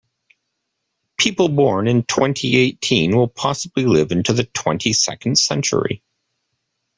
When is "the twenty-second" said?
4.33-5.37